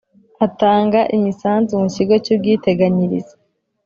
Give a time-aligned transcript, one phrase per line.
[0.45, 3.35] Atanga imisanzu mu kigo cy ubwiteganyirize